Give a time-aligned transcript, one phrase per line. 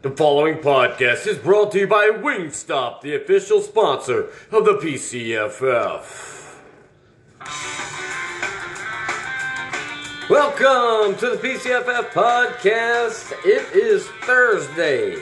[0.00, 6.54] The following podcast is brought to you by Wingstop, the official sponsor of the PCFF.
[10.30, 13.32] Welcome to the PCFF podcast.
[13.44, 15.16] It is Thursday,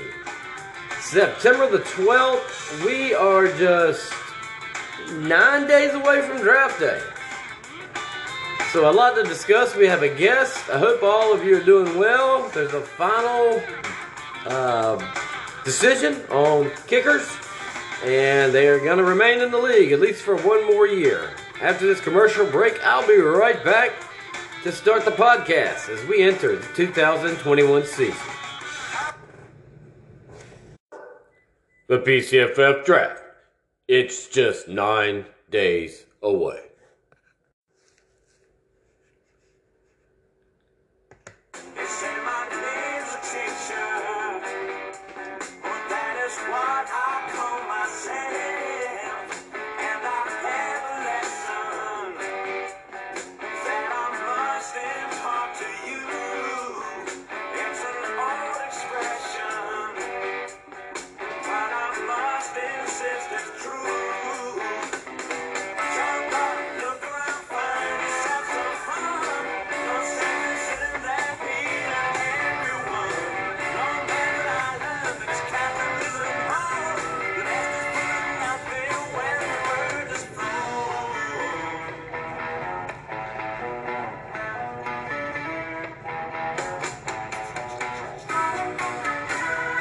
[1.00, 2.84] September the 12th.
[2.84, 4.12] We are just
[5.20, 7.00] nine days away from draft day.
[8.72, 9.74] So, a lot to discuss.
[9.74, 10.68] We have a guest.
[10.68, 12.50] I hope all of you are doing well.
[12.50, 13.62] There's a final
[14.46, 17.28] uh, decision on kickers,
[18.04, 21.34] and they are going to remain in the league at least for one more year.
[21.60, 23.92] After this commercial break, I'll be right back
[24.62, 28.16] to start the podcast as we enter the 2021 season.
[31.88, 33.22] The PCFF draft.
[33.88, 36.65] It's just nine days away.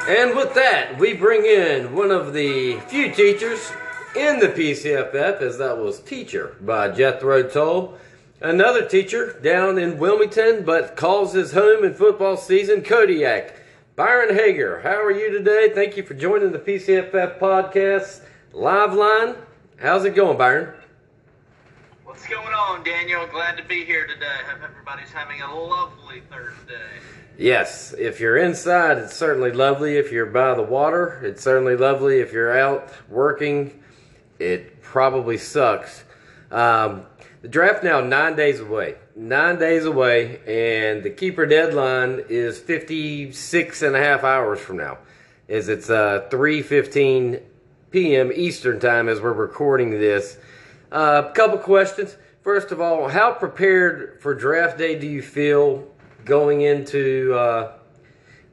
[0.08, 3.72] And with that, we bring in one of the few teachers
[4.14, 7.98] in the PCFF, as that was Teacher by Jethro Tull.
[8.40, 13.56] Another teacher down in Wilmington, but calls his home in football season, Kodiak.
[13.96, 15.72] Byron Hager, how are you today?
[15.74, 19.34] Thank you for joining the PCFF podcast live line.
[19.78, 20.72] How's it going, Byron?
[22.04, 23.26] What's going on, Daniel?
[23.26, 24.36] Glad to be here today.
[24.46, 27.00] Hope everybody's having a lovely Thursday.
[27.38, 29.98] Yes, if you're inside, it's certainly lovely.
[29.98, 32.20] If you're by the water, it's certainly lovely.
[32.20, 33.82] If you're out working,
[34.38, 36.04] it probably sucks.
[36.50, 37.04] Um,
[37.42, 38.94] the draft now nine days away.
[39.14, 44.98] Nine days away, and the keeper deadline is 56 and a half hours from now.
[45.46, 47.42] Is it's uh, 3:15
[47.90, 48.32] p.m.
[48.34, 50.38] Eastern time as we're recording this.
[50.90, 52.16] A uh, couple questions.
[52.42, 55.86] First of all, how prepared for draft day do you feel
[56.26, 57.72] going into, uh,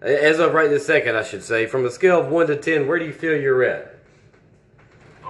[0.02, 2.88] as of right this second, I should say, from a scale of 1 to 10,
[2.88, 4.00] where do you feel you're at?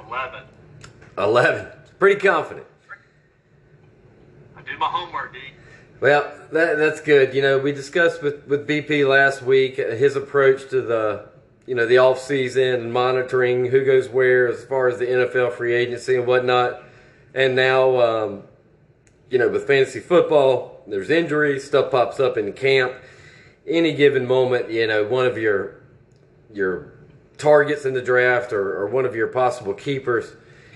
[0.07, 0.43] 11.
[1.17, 1.67] 11.
[1.97, 2.67] Pretty confident.
[4.55, 5.39] I do my homework, D.
[6.01, 7.33] Well, that, that's good.
[7.33, 11.29] You know, we discussed with, with BP last week uh, his approach to the,
[11.65, 15.53] you know, the off season and monitoring who goes where as far as the NFL
[15.53, 16.83] free agency and whatnot.
[17.33, 18.43] And now, um,
[19.33, 22.94] you know, with fantasy football, there's injuries, stuff pops up in camp.
[23.66, 25.81] Any given moment, you know, one of your
[26.53, 26.94] your
[27.39, 30.31] targets in the draft or, or one of your possible keepers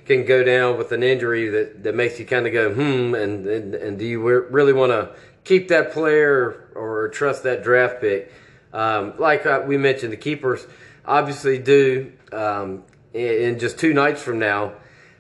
[0.08, 3.46] can go down with an injury that, that makes you kind of go, hmm, and,
[3.46, 4.20] and, and do you
[4.50, 5.12] really want to
[5.44, 8.34] keep that player or trust that draft pick?
[8.74, 10.66] Um, like uh, we mentioned, the keepers
[11.06, 14.74] obviously do um, in, in just two nights from now.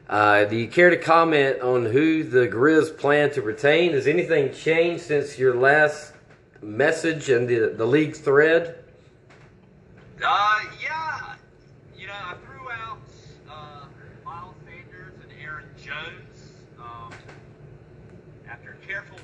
[0.09, 3.91] Uh, do you care to comment on who the Grizz plan to retain?
[3.91, 6.13] Has anything changed since your last
[6.61, 8.85] message and the, the league thread?
[10.25, 11.35] Uh, yeah.
[11.97, 12.99] You know, I threw out
[13.49, 13.85] uh,
[14.23, 17.11] Miles Sanders and Aaron Jones um,
[18.47, 19.19] after careful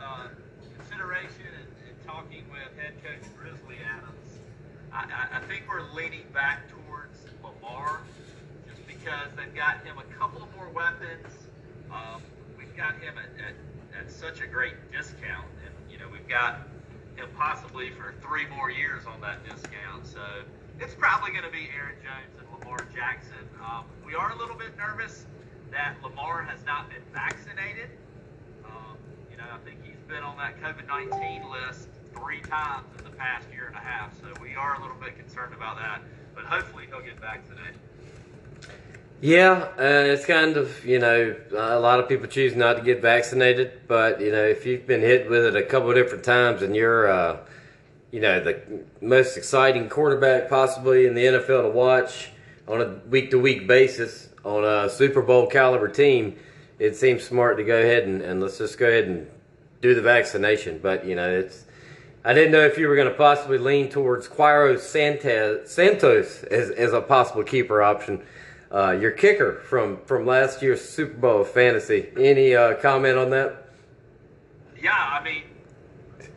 [0.00, 0.28] uh,
[0.78, 4.38] consideration and, and talking with head coach Grizzly Adams.
[4.94, 8.00] I, I, I think we're leaning back towards Lamar
[9.02, 11.26] because they've got him a couple more weapons.
[11.90, 12.22] Um,
[12.56, 13.54] we've got him at, at,
[13.98, 16.68] at such a great discount, and you know we've got
[17.16, 20.06] him possibly for three more years on that discount.
[20.06, 20.20] So
[20.78, 23.42] it's probably going to be Aaron Jones and Lamar Jackson.
[23.60, 25.26] Um, we are a little bit nervous
[25.72, 27.90] that Lamar has not been vaccinated.
[28.64, 28.96] Um,
[29.30, 33.16] you know, I think he's been on that COVID 19 list three times in the
[33.16, 34.14] past year and a half.
[34.20, 36.02] So we are a little bit concerned about that.
[36.34, 37.74] But hopefully he'll get vaccinated.
[39.24, 43.00] Yeah, uh, it's kind of, you know, a lot of people choose not to get
[43.00, 46.74] vaccinated, but, you know, if you've been hit with it a couple different times and
[46.74, 47.36] you're, uh,
[48.10, 48.60] you know, the
[49.00, 52.30] most exciting quarterback possibly in the NFL to watch
[52.66, 56.36] on a week to week basis on a Super Bowl caliber team,
[56.80, 59.28] it seems smart to go ahead and, and let's just go ahead and
[59.80, 60.80] do the vaccination.
[60.82, 61.64] But, you know, it's,
[62.24, 66.70] I didn't know if you were going to possibly lean towards Cairo Santos, Santos as,
[66.70, 68.20] as a possible keeper option.
[68.72, 72.08] Uh, your kicker from, from last year's Super Bowl fantasy.
[72.16, 73.68] Any uh, comment on that?
[74.80, 75.42] Yeah, I mean,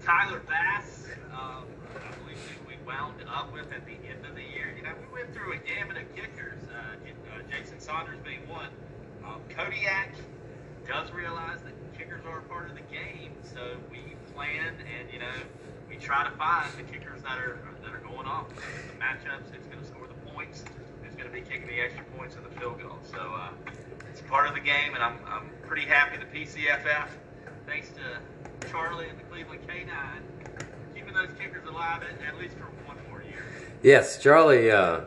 [0.03, 1.63] Tyler Bass, um,
[1.95, 2.37] I believe
[2.67, 4.75] we, wound up with at the end of the year.
[4.75, 8.67] You know, we went through a gamut of kickers, uh, uh, Jason Sanders being one.
[9.25, 10.13] Um, Kodiak
[10.85, 15.19] does realize that kickers are a part of the game, so we plan and, you
[15.19, 15.33] know,
[15.89, 18.49] we try to find the kickers that are that are going off.
[18.49, 20.65] The matchups, it's going to score the points,
[21.17, 22.97] going to be kicking the extra points and the field goal.
[23.09, 23.49] So uh,
[24.09, 27.07] it's part of the game, and I'm, I'm pretty happy the PCFF,
[27.65, 32.65] thanks to Charlie and the Cleveland K9, keeping those kickers alive at, at least for
[32.87, 33.45] one more year.
[33.83, 35.01] Yes, Charlie, uh,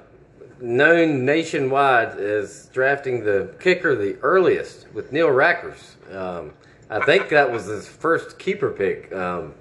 [0.60, 5.94] known nationwide as drafting the kicker the earliest with Neil Rackers.
[6.14, 6.52] Um,
[6.90, 9.54] I think that was his first keeper pick um,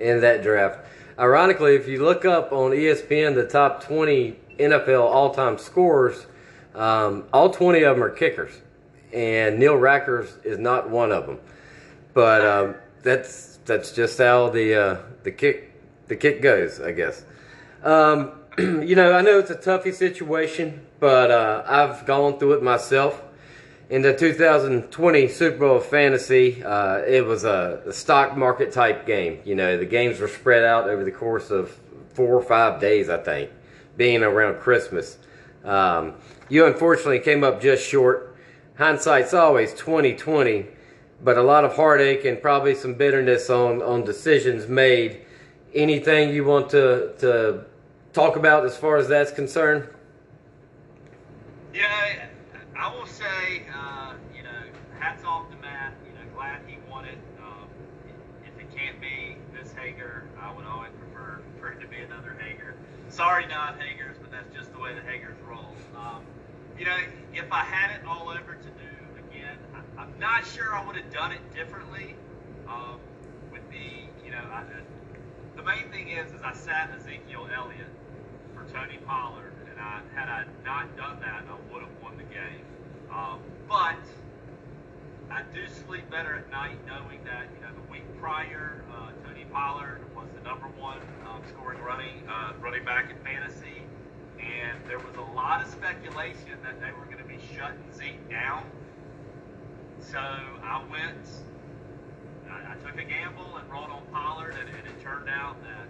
[0.00, 0.86] in that draft.
[1.18, 6.26] Ironically, if you look up on ESPN the top 20 NFL all time scorers,
[6.74, 8.52] um, all 20 of them are kickers.
[9.12, 11.38] And Neil Rackers is not one of them.
[12.14, 15.72] But um, that's that's just how the uh, the kick
[16.08, 17.24] the kick goes, I guess.
[17.82, 22.62] Um, you know, I know it's a toughy situation, but uh, I've gone through it
[22.62, 23.22] myself.
[23.90, 29.40] In the 2020 Super Bowl fantasy, uh, it was a, a stock market type game.
[29.44, 31.78] You know, the games were spread out over the course of
[32.14, 33.50] four or five days, I think,
[33.96, 35.18] being around Christmas.
[35.64, 36.14] Um,
[36.48, 38.36] you unfortunately came up just short.
[38.76, 40.66] Hindsight's always 2020,
[41.22, 45.20] but a lot of heartache and probably some bitterness on, on decisions made.
[45.74, 47.64] Anything you want to, to
[48.12, 49.88] talk about as far as that's concerned?
[51.72, 52.28] Yeah,
[52.76, 54.50] I- will say, uh, you know,
[55.00, 55.94] hats off to Matt.
[56.06, 57.18] You know, glad he won it.
[57.40, 57.66] Um,
[58.76, 62.74] can't be this Hager, I would always prefer for it to be another Hager.
[63.08, 65.74] Sorry, not Hagers, but that's just the way the Hagers roll.
[65.96, 66.22] Um,
[66.78, 66.96] you know,
[67.32, 68.90] if I had it all over to do
[69.28, 72.16] again, I, I'm not sure I would have done it differently.
[72.68, 72.98] Um,
[73.52, 74.64] with the, you know, I,
[75.56, 77.92] the main thing is, is I sat Ezekiel Elliott
[78.54, 82.24] for Tony Pollard, and I had I not done that, I would have won the
[82.24, 82.64] game.
[83.12, 83.38] Um,
[83.68, 84.00] but
[85.30, 87.73] I do sleep better at night knowing that you know
[88.24, 90.96] prior, uh, Tony Pollard was the number one
[91.28, 93.84] um, scoring running uh, running back in fantasy,
[94.40, 98.30] and there was a lot of speculation that they were going to be shutting Zeke
[98.30, 98.64] down.
[100.00, 101.28] So I went.
[102.48, 105.86] I, I took a gamble and rolled on Pollard, and, and it turned out that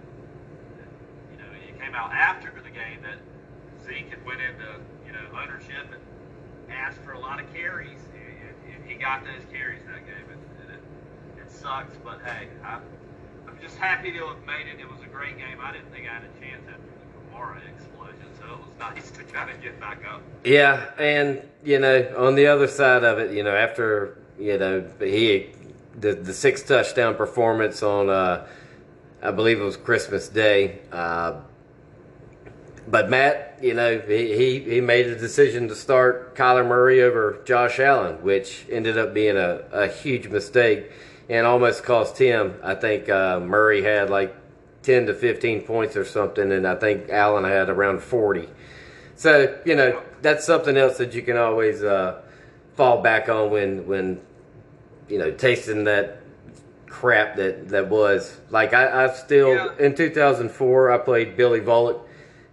[1.31, 3.23] you know, it came out after the game that
[3.87, 6.03] Zeke had went into, you know, ownership and
[6.73, 10.43] asked for a lot of carries, and, and he got those carries that game, and,
[10.63, 10.83] and it,
[11.39, 12.81] it sucks, but hey, I'm,
[13.49, 14.81] I'm just happy to have made it.
[14.81, 15.59] It was a great game.
[15.63, 19.11] I didn't think I had a chance after the Kamara explosion, so it was nice
[19.13, 20.23] to kind of get back up.
[20.45, 24.85] Yeah, and you know, on the other side of it, you know, after you know
[25.01, 25.51] he
[25.99, 28.47] the the six touchdown performance on uh,
[29.23, 30.81] I believe it was Christmas Day.
[30.93, 31.41] Uh,
[32.87, 37.41] but Matt, you know, he, he, he made a decision to start Kyler Murray over
[37.47, 40.91] Josh Allen, which ended up being a, a huge mistake
[41.29, 42.55] and almost cost him.
[42.63, 44.35] I think uh, Murray had like
[44.83, 48.49] 10 to 15 points or something, and I think Allen had around 40.
[49.17, 52.21] So, you know, that's something else that you can always uh,
[52.75, 54.21] fall back on when, when,
[55.09, 56.19] you know, tasting that
[56.87, 58.37] crap that, that was.
[58.51, 59.69] Like, I, I still, Yeah.
[59.79, 62.01] in 2004, I played Billy Volek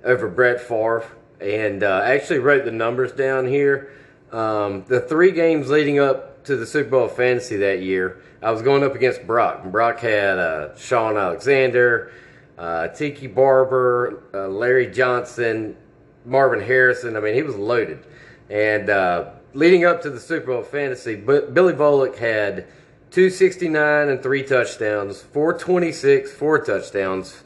[0.04, 1.04] over Brett Favre
[1.40, 3.92] and uh, actually wrote the numbers down here.
[4.32, 8.64] Um, the three games leading up to the Super Bowl fantasy that year, I was
[8.64, 9.64] going up against Brock.
[9.66, 12.12] Brock had uh, Shaun Alexander,
[12.58, 15.78] uh, Tiki Barber, uh, Larry Johnson,
[16.26, 17.16] Marvin Harrison.
[17.16, 18.04] I mean, he was loaded.
[18.50, 22.66] And uh, leading up to the Super Bowl fantasy, but Billy Volek had
[23.12, 27.44] 269 and three touchdowns, 426, four touchdowns,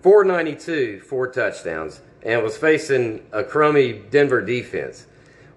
[0.00, 5.06] 492, four touchdowns, and was facing a crummy Denver defense.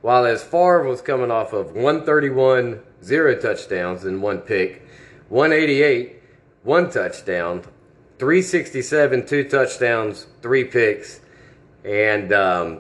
[0.02, 4.88] While as Favre was coming off of 131, zero touchdowns and one pick,
[5.30, 6.22] 188,
[6.64, 7.62] one touchdown,
[8.18, 11.20] 367, two touchdowns, three picks,
[11.84, 12.80] and um,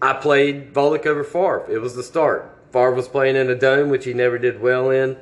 [0.00, 1.66] I played Volek over Favre.
[1.70, 2.50] It was the start.
[2.72, 5.16] Favre was playing in a dome, which he never did well in.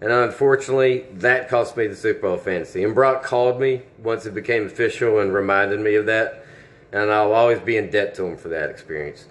[0.00, 2.84] And unfortunately, that cost me the Super Bowl fantasy.
[2.84, 6.44] And Brock called me once it became official and reminded me of that.
[6.92, 9.26] And I'll always be in debt to him for that experience.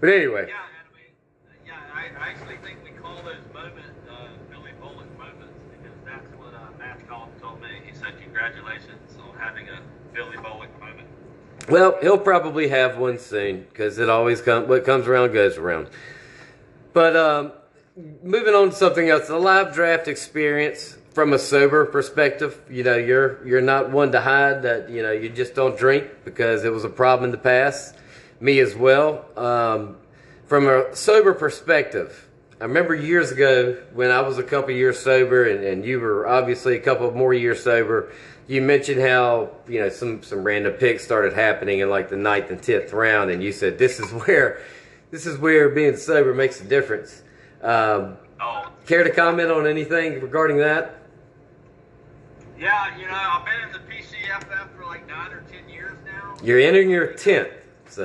[0.00, 1.04] But anyway, Yeah, and mean,
[1.66, 2.89] yeah, I, I actually think we
[3.20, 7.68] call those moments uh, Billy Volek moments because that's what uh, Matt Collins told me.
[7.86, 9.80] He said, "Congratulations on having a
[10.14, 11.08] Billy Volek moment.
[11.68, 14.68] Well, he'll probably have one soon because it always comes.
[14.68, 15.88] What comes around goes around.
[16.92, 17.52] But um,
[18.22, 22.60] moving on to something else, the live draft experience from a sober perspective.
[22.70, 26.06] You know, you're you're not one to hide that you know you just don't drink
[26.24, 27.96] because it was a problem in the past.
[28.40, 29.26] Me as well.
[29.36, 29.96] Um,
[30.46, 32.29] from a sober perspective,
[32.60, 36.26] I remember years ago when I was a couple years sober, and, and you were
[36.26, 38.12] obviously a couple more years sober.
[38.48, 42.50] You mentioned how you know some some random picks started happening in like the ninth
[42.50, 44.60] and tenth round, and you said this is where
[45.10, 47.22] this is where being sober makes a difference.
[47.62, 50.96] Um, Oh, care to comment on anything regarding that?
[52.58, 56.36] yeah, you know, I've been in the PCFF for like nine or ten years now.
[56.42, 57.48] You're entering your tenth,
[57.86, 58.04] so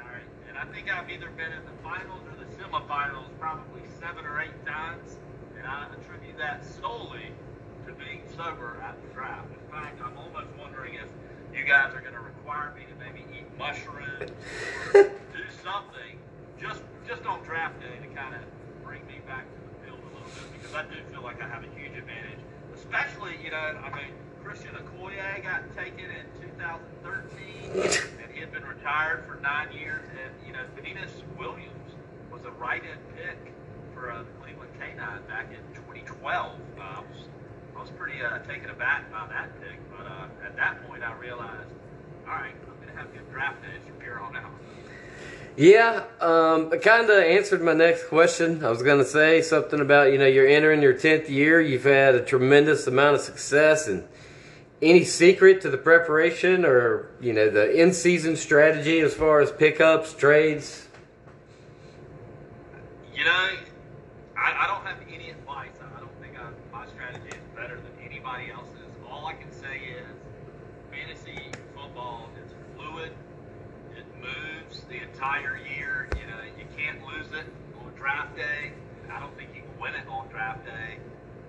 [0.00, 3.82] All right, and I think I've either been in the finals or the semifinals probably
[4.00, 5.16] seven or eight times,
[5.56, 7.32] and I attribute that solely
[7.86, 9.48] to being sober at the draft.
[9.50, 11.08] In fact, I'm almost wondering if
[11.56, 14.30] you guys are going to require me to maybe eat mushrooms
[14.94, 15.02] or
[15.34, 16.18] do something
[16.60, 18.42] just just on draft day to kind of
[18.84, 21.48] bring me back to the field a little bit because I do feel like I
[21.48, 22.42] have a huge advantage,
[22.74, 24.12] especially you know I mean
[24.44, 26.26] Christian Okoye got taken in
[26.58, 27.70] 2013
[28.22, 31.77] and he had been retired for nine years, and you know Venus Williams
[32.38, 33.36] was a right-in pick
[33.94, 36.52] for uh, the Cleveland Canines back in 2012.
[36.78, 37.28] Uh, I was
[37.76, 41.14] I was pretty uh, taken aback by that pick, but uh, at that point I
[41.14, 41.70] realized,
[42.26, 44.50] all right, I'm going to have good draft days from here on out.
[45.56, 48.64] yeah, um, it kind of answered my next question.
[48.64, 51.60] I was going to say something about you know you're entering your tenth year.
[51.60, 54.04] You've had a tremendous amount of success, and
[54.80, 60.14] any secret to the preparation or you know the in-season strategy as far as pickups,
[60.14, 60.87] trades?
[63.18, 63.50] You know,
[64.36, 65.74] I, I don't have any advice.
[65.82, 68.94] I don't think I, my strategy is better than anybody else's.
[69.10, 70.06] All I can say is
[70.92, 73.10] fantasy football is fluid.
[73.96, 76.08] It moves the entire year.
[76.14, 77.46] You know, you can't lose it
[77.82, 78.70] on draft day.
[79.10, 80.98] I don't think you can win it on draft day.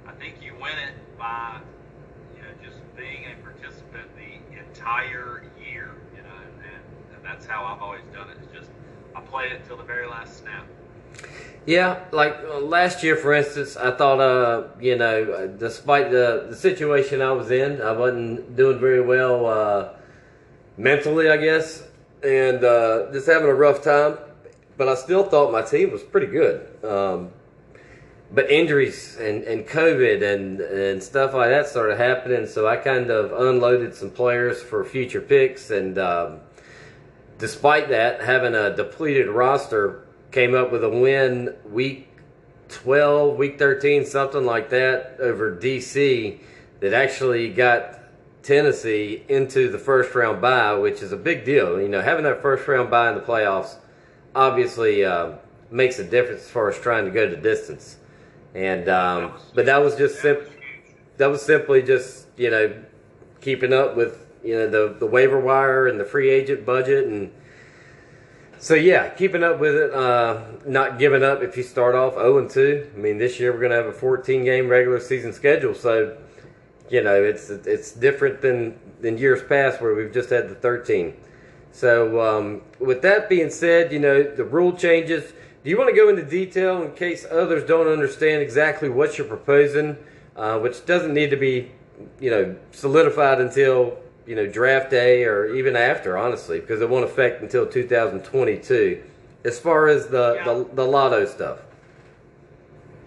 [0.07, 1.61] I think you win it by,
[2.35, 5.93] you know, just being a participant the entire year.
[6.17, 6.33] You know,
[6.65, 6.81] and,
[7.13, 8.37] and that's how I've always done it.
[8.41, 8.71] It's just
[9.15, 10.65] I play it until the very last snap.
[11.65, 16.47] Yeah, like uh, last year, for instance, I thought, uh, you know, uh, despite the,
[16.49, 19.89] the situation I was in, I wasn't doing very well uh,
[20.77, 21.83] mentally, I guess,
[22.23, 24.17] and uh, just having a rough time.
[24.77, 26.67] But I still thought my team was pretty good.
[26.83, 27.31] Um,
[28.31, 33.11] but injuries and, and COVID and, and stuff like that started happening, so I kind
[33.11, 35.69] of unloaded some players for future picks.
[35.69, 36.39] And um,
[37.37, 42.07] despite that, having a depleted roster, came up with a win week
[42.69, 46.39] 12, week 13, something like that over DC
[46.79, 47.99] that actually got
[48.43, 51.81] Tennessee into the first round bye, which is a big deal.
[51.81, 53.75] You know, having that first round bye in the playoffs
[54.35, 55.33] obviously uh,
[55.71, 57.97] makes a difference as far as trying to go the distance.
[58.55, 62.73] And um, but that was just that was simply just you know
[63.41, 67.31] keeping up with you know the the waiver wire and the free agent budget and
[68.59, 72.39] so yeah keeping up with it uh, not giving up if you start off 0
[72.39, 75.33] and 2 i mean this year we're going to have a 14 game regular season
[75.33, 75.73] schedule.
[75.73, 76.17] So
[76.89, 81.15] you know it's it's different than than years past where we've just had the 13
[81.71, 85.33] so um, with that being said you know the rule changes.
[85.63, 89.27] Do you want to go into detail in case others don't understand exactly what you're
[89.27, 89.97] proposing
[90.35, 91.71] uh, which doesn't need to be
[92.19, 93.99] you know solidified until
[94.29, 99.01] you know draft day or even after honestly because it won't affect until 2022
[99.43, 100.43] as far as the Yeah.
[100.45, 101.61] the, the lotto stuff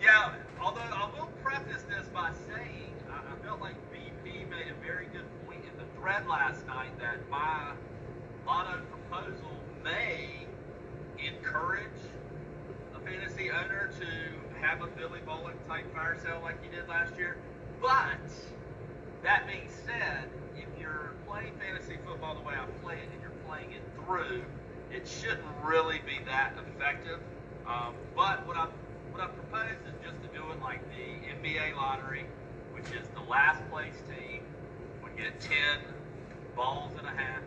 [0.03, 4.85] Yeah, although I will preface this by saying I, I felt like BP made a
[4.85, 7.71] very good point in the thread last night that my
[8.45, 9.53] lotto proposal
[9.85, 10.45] may
[11.25, 11.87] encourage
[12.97, 17.17] a fantasy owner to have a Billy Volek type fire sale like he did last
[17.17, 17.37] year.
[17.81, 18.19] But
[19.23, 20.29] that being said,
[20.83, 24.43] you're playing fantasy football the way I play it and you're playing it through,
[24.91, 27.21] it shouldn't really be that effective.
[27.67, 28.67] Um, but what I
[29.13, 32.27] what I propose is just to do it like the NBA lottery,
[32.73, 34.43] which is the last place team
[35.03, 35.79] would get ten
[36.57, 37.43] balls in a hat.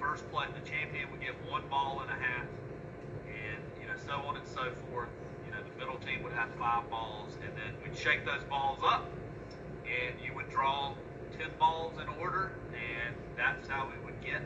[0.00, 2.46] First place, the champion would get one ball in a hat,
[3.28, 5.10] and you know so on and so forth.
[5.44, 8.80] You know the middle team would have five balls, and then we'd shake those balls
[8.82, 9.04] up,
[9.84, 10.94] and you would draw
[11.40, 14.44] ten balls in order, and that's how we would get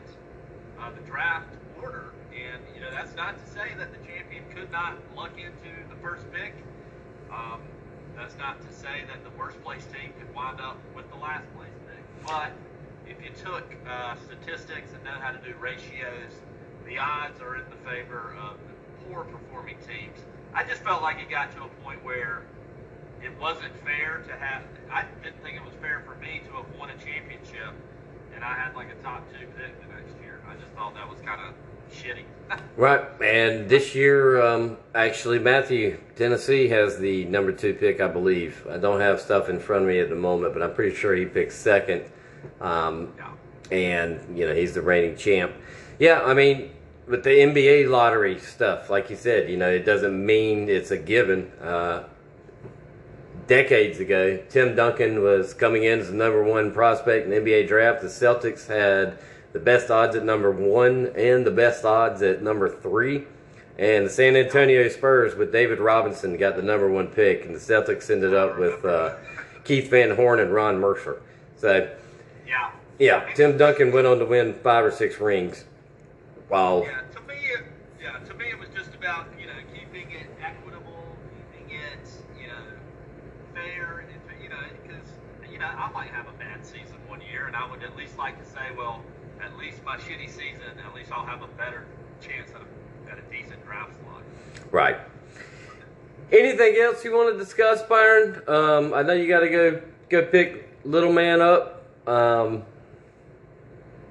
[0.79, 2.13] uh, the draft order.
[2.31, 5.95] And you know that's not to say that the champion could not luck into the
[6.01, 6.53] first pick.
[7.31, 7.59] Um,
[8.15, 11.45] that's not to say that the worst place team could wind up with the last
[11.57, 12.27] place pick.
[12.27, 12.51] But
[13.07, 16.31] if you took uh, statistics and know how to do ratios,
[16.85, 20.19] the odds are in the favor of the poor performing teams.
[20.53, 22.43] I just felt like it got to a point where
[23.25, 24.61] it wasn't fair to have.
[24.91, 27.73] I didn't think it was fair for me to have won a championship,
[28.35, 30.39] and I had like a top two pick the next year.
[30.47, 31.53] I just thought that was kind of
[31.91, 32.23] shitty.
[32.77, 38.67] Right, and this year, um, actually, Matthew, Tennessee has the number two pick, I believe.
[38.69, 41.15] I don't have stuff in front of me at the moment, but I'm pretty sure
[41.15, 42.03] he picked second.
[42.59, 43.31] Um, yeah.
[43.75, 45.53] and you know he's the reigning champ.
[45.97, 46.71] Yeah, I mean,
[47.07, 50.97] with the NBA lottery stuff, like you said, you know, it doesn't mean it's a
[50.97, 51.51] given.
[51.61, 52.03] Uh,
[53.47, 57.67] decades ago, Tim Duncan was coming in as the number one prospect in the NBA
[57.67, 58.01] draft.
[58.01, 59.17] The Celtics had
[59.53, 63.25] the best odds at number one and the best odds at number three.
[63.77, 67.59] And the San Antonio Spurs with David Robinson got the number one pick, and the
[67.59, 69.15] Celtics ended up with uh,
[69.65, 71.21] Keith Van Horn and Ron Mercer.
[71.57, 71.89] So,
[72.47, 72.71] Yeah.
[72.99, 75.65] yeah, Tim Duncan went on to win five or six rings.
[76.47, 77.63] While Yeah, to me, it,
[78.01, 81.17] yeah, to me, it was just about you know keeping it equitable,
[81.57, 82.07] keeping it
[82.39, 82.63] you know
[83.53, 85.07] fair, and if- you know because
[85.51, 88.17] you know I might have a bad season one year, and I would at least
[88.17, 89.03] like to say, well,
[89.43, 91.85] at least my shitty season, at least I'll have a better
[92.21, 94.21] chance at a, at a decent draft slot.
[94.71, 94.97] Right.
[96.31, 98.41] Anything else you want to discuss, Byron?
[98.47, 101.83] Um, I know you got to go go pick little man up.
[102.07, 102.63] Um,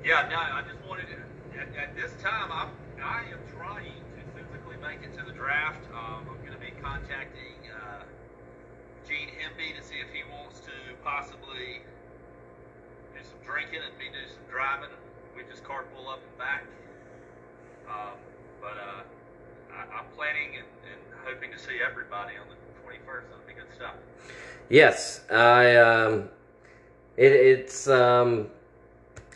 [0.04, 2.68] Yeah, no, I just wanted to, at, at this time, I'm,
[3.02, 3.84] I am trying
[4.16, 5.80] to physically make it to the draft.
[5.92, 8.02] Um, I'm going to be contacting uh,
[9.28, 11.82] Hemby to see if he wants to possibly
[13.14, 14.90] do some drinking and me do some driving.
[15.36, 16.64] We just carpool up and back.
[17.88, 18.16] Um,
[18.60, 19.02] but uh,
[19.72, 23.24] I, I'm planning and, and hoping to see everybody on the 21st.
[23.30, 23.94] That'll be good stuff.
[24.68, 25.76] yes, I.
[25.76, 26.28] Um,
[27.16, 28.48] it, it's um,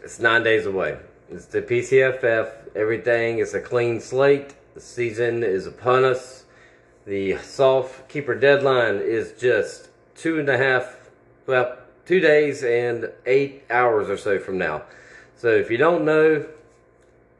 [0.03, 0.99] it's nine days away.
[1.31, 2.75] It's the PCFF.
[2.75, 4.55] Everything is a clean slate.
[4.75, 6.45] The season is upon us.
[7.07, 9.88] The soft keeper deadline is just
[10.19, 11.11] two and a half,
[11.47, 14.83] well, two days and eight hours or so from now.
[15.37, 16.47] So if you don't know,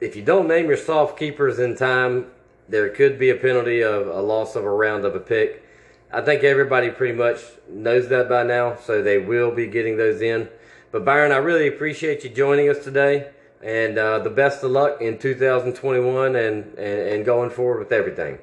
[0.01, 2.27] if you don't name your soft keepers in time,
[2.69, 5.65] there could be a penalty of a loss of a round of a pick.
[6.13, 10.23] I think everybody pretty much knows that by now, so they will be getting those
[10.23, 10.49] in.
[10.93, 13.31] But Byron, I really appreciate you joining us today,
[13.63, 18.39] and uh, the best of luck in 2021 and, and, and going forward with everything.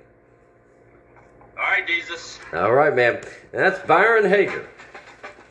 [1.75, 2.39] All right, Jesus.
[2.53, 3.21] All right, man.
[3.51, 4.65] That's Byron Hager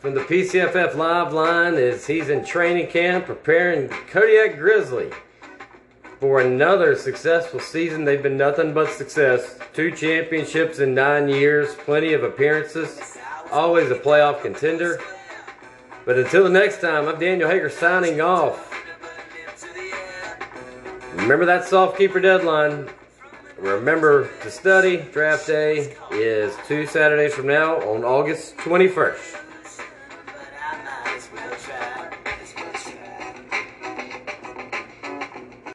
[0.01, 5.11] from the PCFF Live line as he's in training camp preparing Kodiak Grizzly
[6.21, 8.07] for another successful season.
[8.07, 9.59] They've been nothing but success.
[9.75, 13.19] Two championships in nine years, plenty of appearances,
[13.53, 15.03] always a playoff contender.
[16.07, 18.73] But until the next time, I'm Daniel Hager signing off.
[21.17, 22.89] Remember that soft keeper deadline.
[23.65, 24.99] Remember to study.
[24.99, 29.44] Draft day is two Saturdays from now on August 21st.